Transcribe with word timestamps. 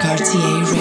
Cartier. 0.00 0.79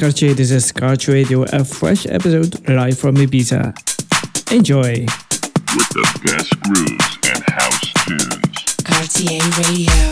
This 0.00 0.50
is 0.50 0.72
Cartier 0.72 1.12
Radio, 1.12 1.42
a 1.42 1.62
fresh 1.62 2.06
episode 2.06 2.66
live 2.66 2.98
from 2.98 3.16
Ibiza. 3.16 3.74
Enjoy. 4.50 5.04
With 5.04 5.88
the 5.90 6.20
best 6.24 6.58
grooves 6.62 7.18
and 7.28 7.44
house 7.46 7.92
tunes. 8.06 8.76
Cartier 8.82 9.42
Radio. 9.68 10.09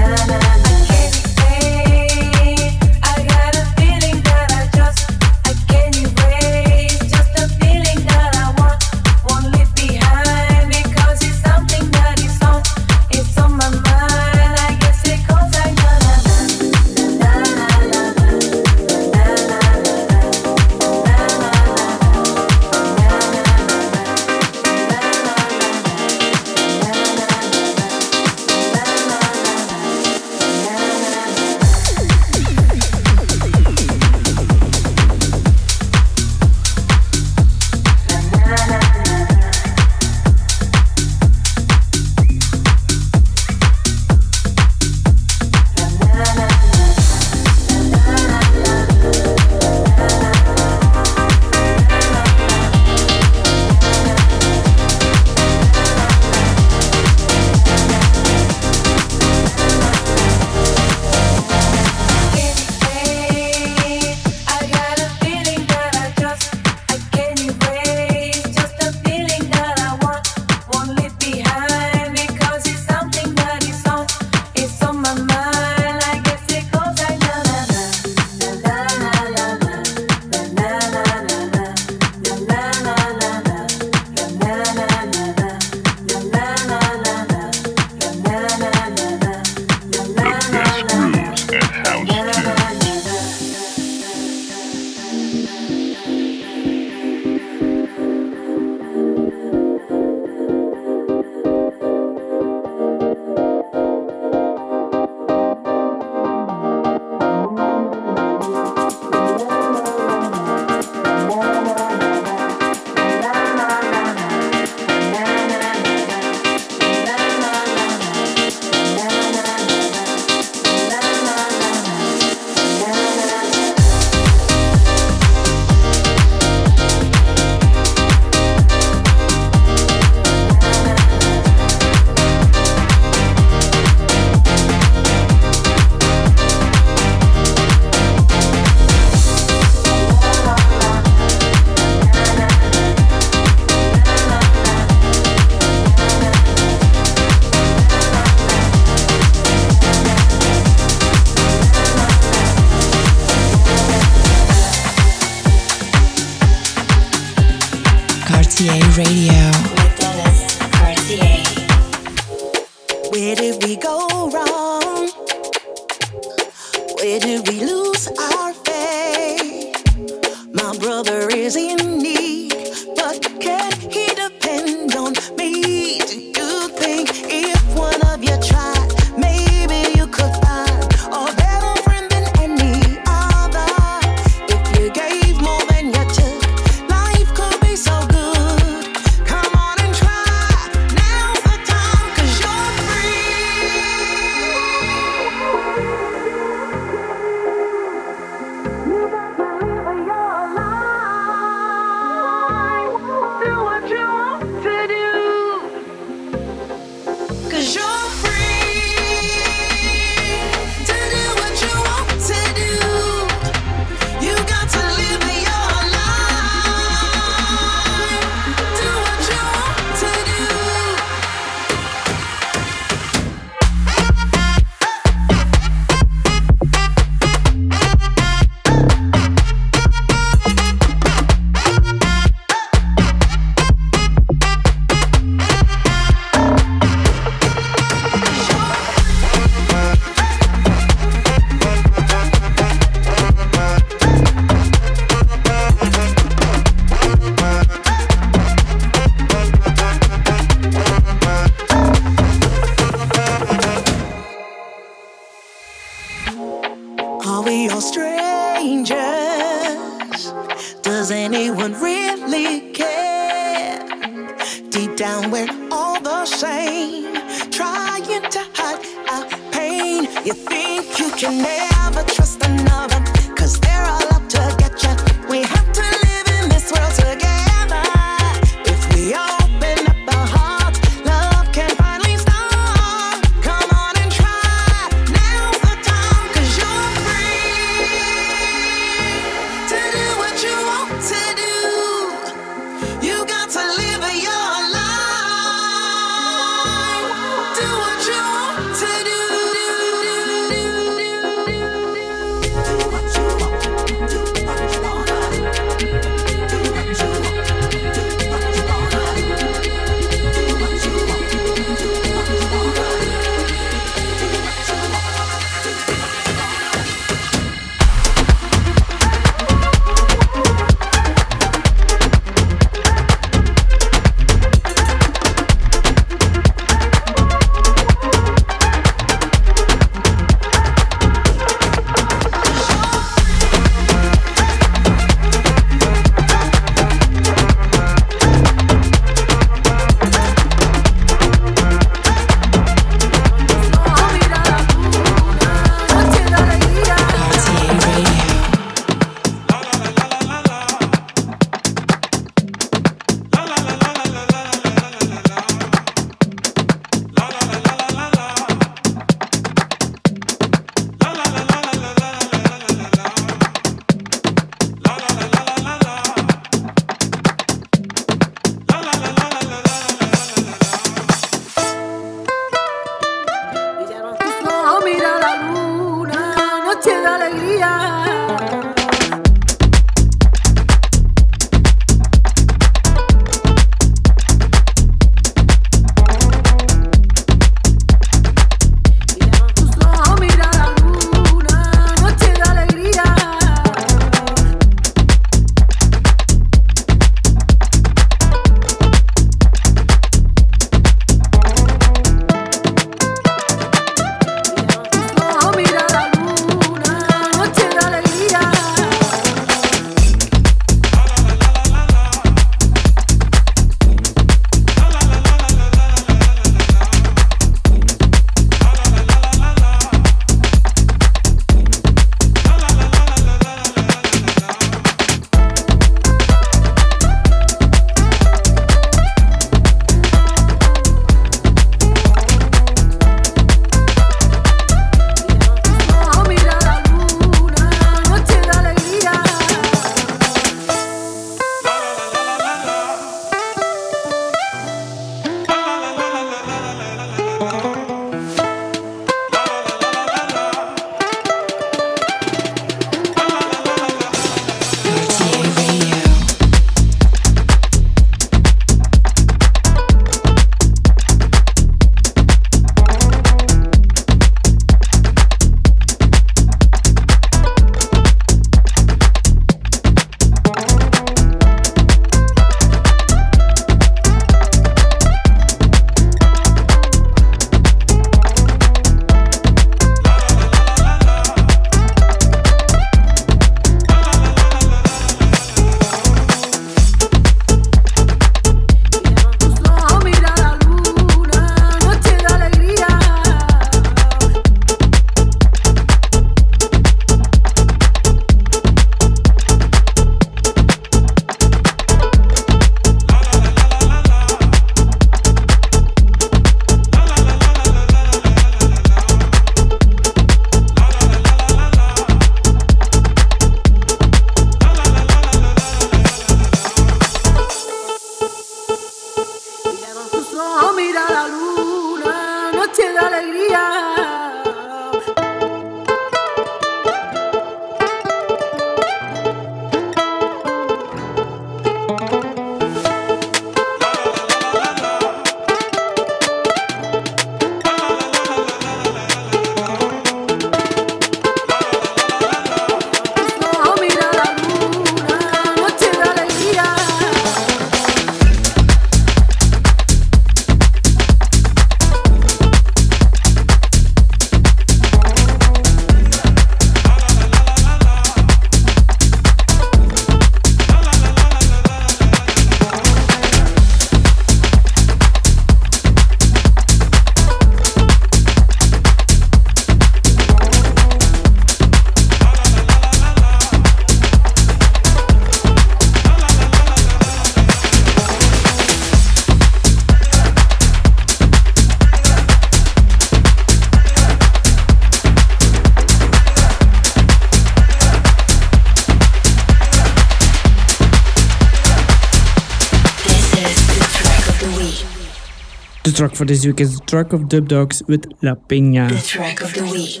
for 596.16 596.24
this 596.24 596.46
week 596.46 596.60
is 596.60 596.78
the 596.78 596.84
track 596.86 597.12
of 597.12 597.28
Dubdogz 597.28 597.86
with 597.88 598.06
La 598.22 598.34
Pinga. 598.34 598.88
The 598.88 599.02
track 599.02 599.42
of 599.42 599.52
the 599.52 599.64
week. 599.64 600.00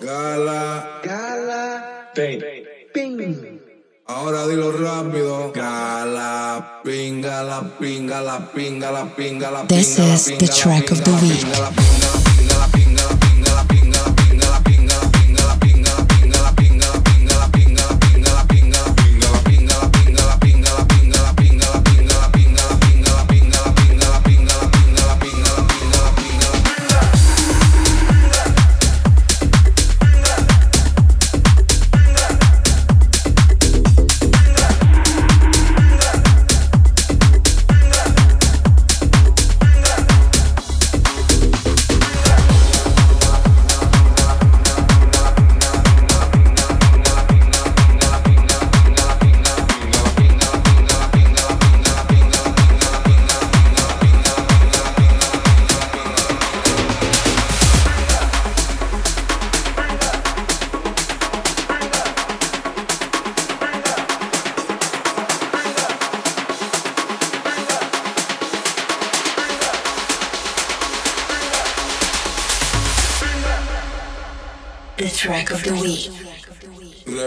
Gala. 0.00 1.00
Gala. 1.02 2.10
Ping. 2.14 2.42
Ping. 2.92 3.16
Ping. 3.16 3.60
Ahora 4.06 4.46
dilo 4.46 4.70
rápido. 4.72 5.50
Gala. 5.52 6.82
Pinga, 6.84 7.42
la 7.42 7.62
pinga, 7.78 8.20
la 8.20 8.38
pinga, 8.52 8.92
la 8.92 9.04
pinga, 9.16 9.50
la 9.50 9.62
pinga. 9.62 9.68
This 9.68 9.98
is 9.98 10.26
the 10.38 10.46
track 10.46 10.90
of 10.90 11.02
the 11.04 11.12
week. 11.24 12.23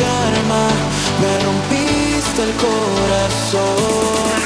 karma, 0.00 0.68
me 1.20 1.32
rompiste 1.44 2.42
el 2.42 2.52
corazón. 2.66 4.39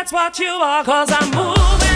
that's 0.00 0.12
what 0.12 0.38
you 0.38 0.46
are, 0.46 0.82
cause 0.82 1.10
I'm 1.12 1.30
moving. 1.30 1.89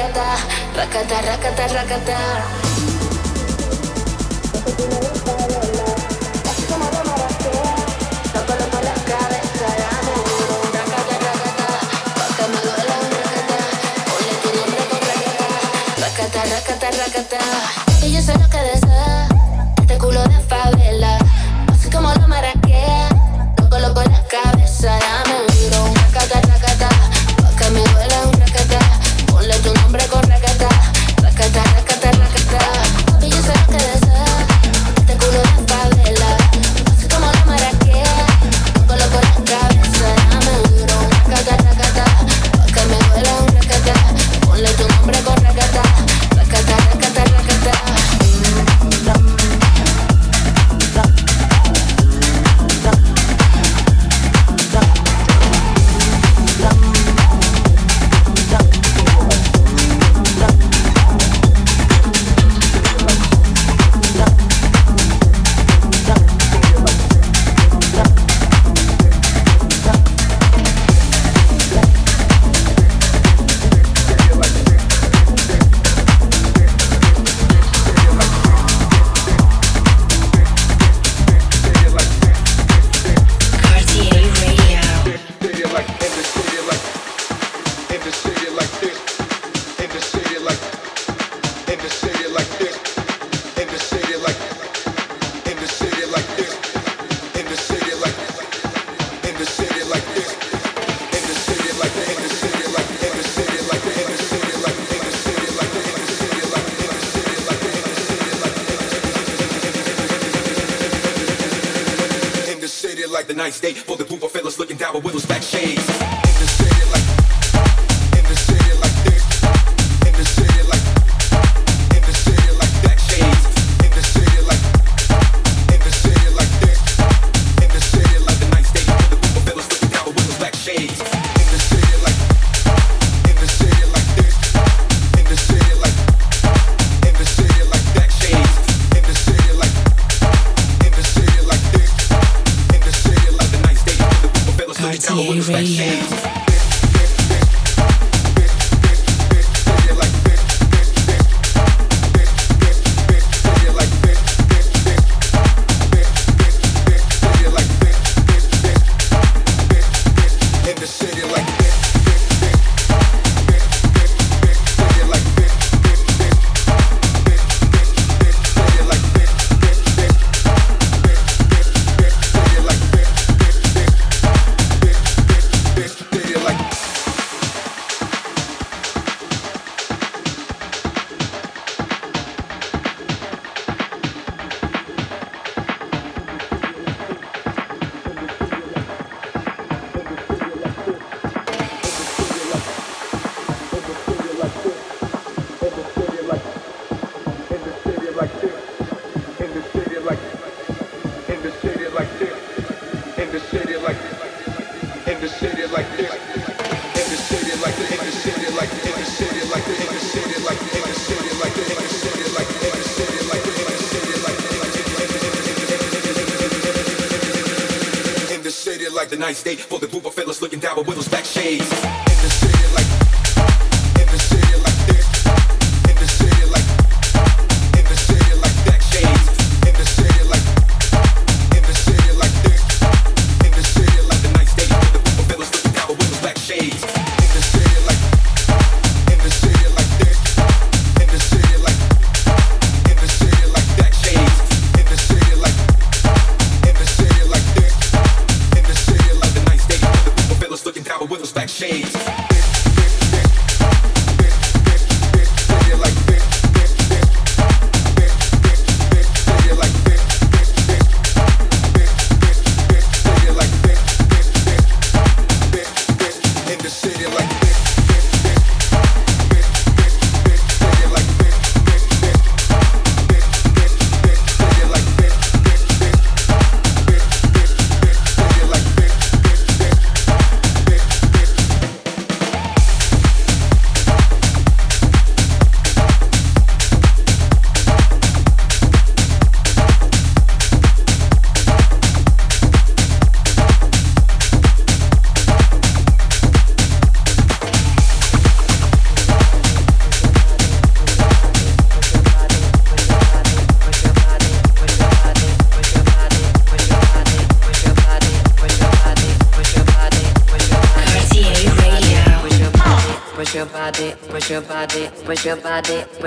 racata, 0.00 0.36
racata, 0.76 1.20
racata, 1.20 1.68
racata. 1.68 2.18
Así 6.48 6.62
como 6.68 6.84
lo 6.84 7.04
maraste, 7.04 7.50
loco, 8.34 8.52
loco, 8.60 8.78
la 8.82 8.94
cabeza, 9.10 9.68
dame 9.80 10.14
racata, 10.72 11.16
racata, 11.28 11.68
que 12.36 12.44
me 12.48 12.60
duela 12.62 12.96
un 13.04 13.10
racata, 13.20 13.58
tu 14.42 14.48
nombre 14.58 14.82
con 14.88 15.00
racata, 15.10 15.48
racata, 16.00 16.40
racata, 16.54 16.88
racata. 16.90 17.40
Y 18.02 18.12
yo 18.12 18.22
sé 18.22 18.32
lo 18.38 18.48
que. 18.48 19.09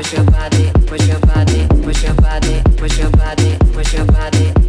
push 0.00 0.14
your 0.14 0.24
body, 0.24 0.70
push 0.86 1.06
your 1.08 1.20
body, 1.20 1.66
push 1.82 2.02
your 2.02 2.14
body, 2.14 2.62
push 2.78 2.98
your 2.98 3.10
body, 3.10 3.58
push 3.74 3.92
your 3.92 4.06
body, 4.06 4.59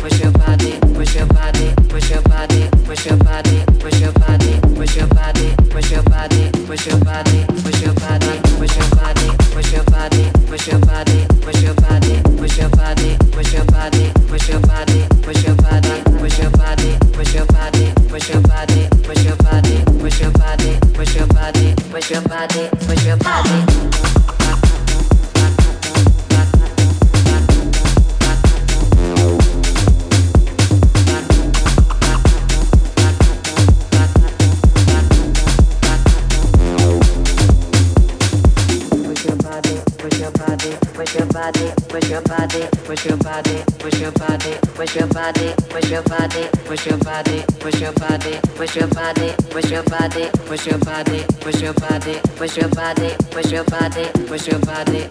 body, 50.12 50.30
push 50.45 50.68
your 50.68 50.78
body, 50.80 51.24
push 51.39 51.62
your 51.62 51.74
body, 51.74 52.20
push 52.36 52.57
your 52.57 52.70
body, 52.70 53.09
push 53.32 53.51
your 53.51 53.64
body, 53.64 54.07
push 54.28 54.47
your 54.47 54.59
body, 54.59 55.07
push 55.07 55.11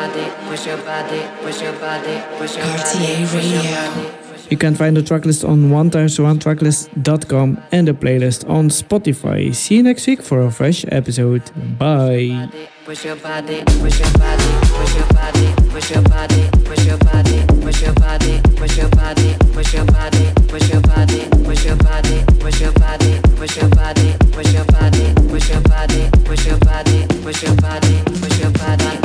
push 0.09 0.65
your 0.65 0.77
body, 0.77 1.21
push 1.41 1.61
your 1.61 1.73
body, 1.73 2.21
push 2.37 2.57
your 2.57 2.65
Radio. 2.65 4.21
You 4.49 4.57
can 4.57 4.75
find 4.75 4.97
the 4.97 5.01
tracklist 5.01 5.47
on 5.47 5.69
one 5.69 5.89
times 5.89 6.19
one 6.19 6.39
tracklist.com 6.39 7.61
and 7.71 7.87
the 7.87 7.93
playlist 7.93 8.49
on 8.49 8.69
Spotify. 8.69 9.53
See 9.55 9.77
you 9.77 9.83
next 9.83 10.07
week 10.07 10.21
for 10.21 10.41
a 10.41 10.51
fresh 10.51 10.85
episode. 10.89 11.43
Bye. 11.77 12.49
Push 12.83 13.05
your 13.05 13.15
body, 13.17 13.63
push 13.79 13.99
your 13.99 14.11
body, 14.17 14.51
push 14.73 14.95
your 14.95 15.07
body, 15.13 15.53
push 15.69 15.91
your 15.91 16.01
body, 16.01 16.49
push 16.63 16.85
your 16.85 16.97
body, 16.97 17.43
push 17.63 17.81
your 17.81 17.93
body, 17.93 18.41
push 18.57 18.77
your 18.77 18.89
body, 18.89 19.31
push 19.47 19.73
your 19.73 19.85
body, 19.85 20.27
push 20.49 20.69
your 20.69 20.81
body, 20.81 21.21
push 21.47 21.71
your 21.71 21.77
body, 21.91 22.31
push 22.39 22.59
your 22.59 22.71
body, 22.73 23.21
push 23.37 23.57
your 23.61 23.69
body, 23.69 24.13
push 24.31 24.53
your 24.53 24.65
body, 24.65 25.13
push 25.29 25.47
your 25.49 25.61
body, 25.61 26.09
push 26.25 26.45
your 26.45 26.57
body, 26.57 26.57
push 26.57 26.57
your 26.57 26.57
body, 26.59 27.07
push 27.23 27.43
your 27.43 27.55
body, 27.55 28.03
push 28.19 28.39
your 28.39 28.51
body, 28.51 29.00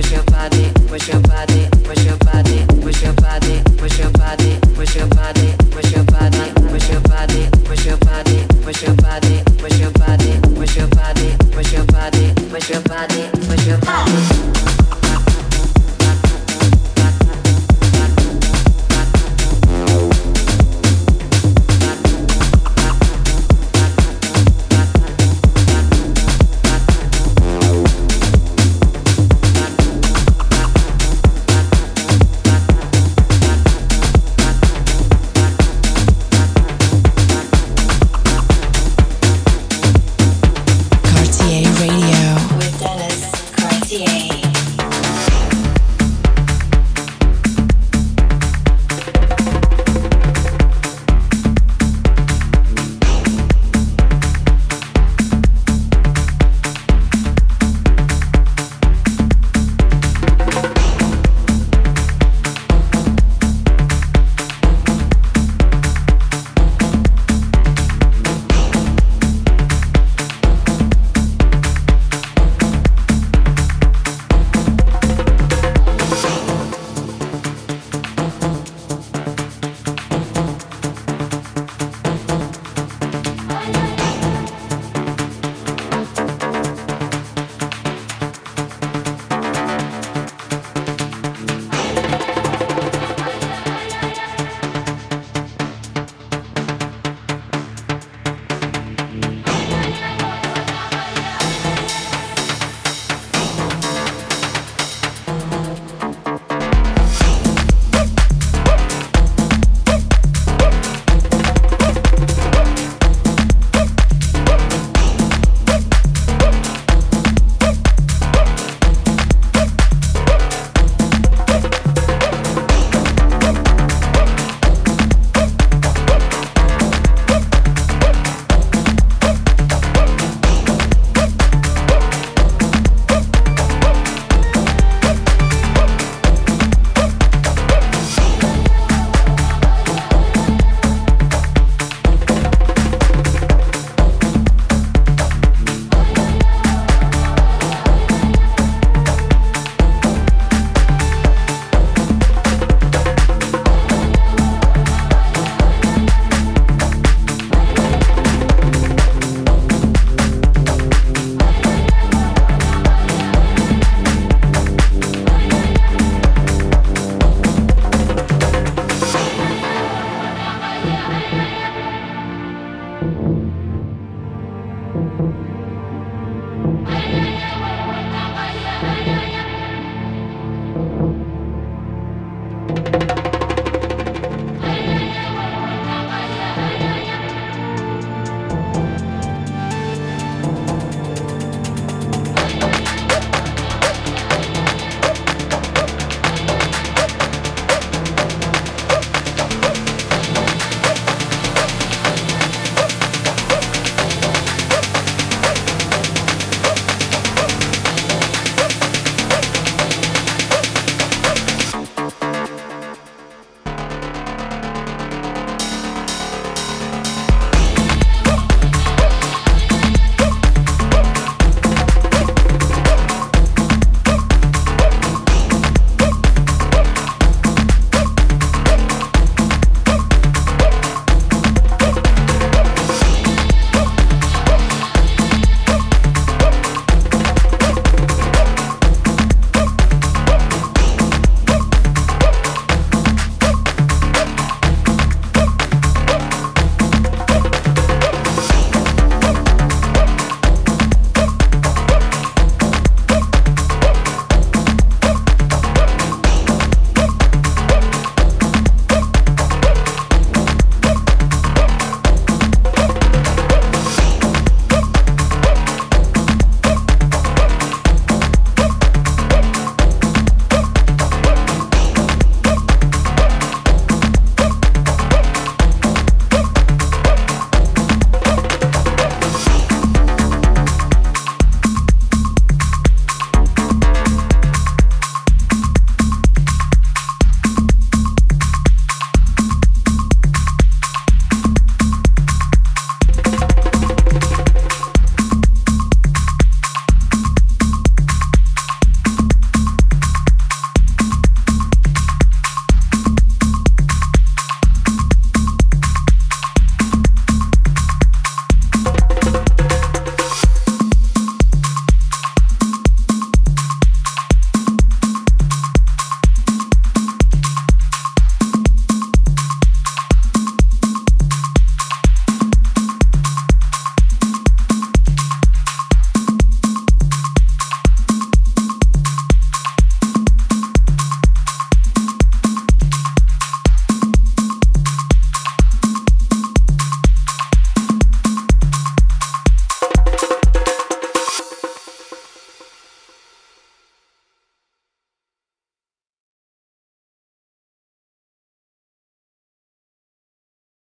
push 0.00 0.12
your 0.12 0.24
body, 0.24 0.72
push 0.88 1.08
your 1.08 1.20
body, 1.20 1.59